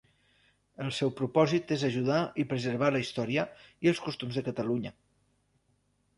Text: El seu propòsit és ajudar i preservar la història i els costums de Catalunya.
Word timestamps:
El 0.85 0.87
seu 0.99 1.11
propòsit 1.19 1.73
és 1.75 1.83
ajudar 1.89 2.21
i 2.45 2.47
preservar 2.55 2.91
la 2.97 3.03
història 3.05 3.45
i 3.87 3.93
els 3.93 4.03
costums 4.09 4.41
de 4.41 4.47
Catalunya. 4.51 4.97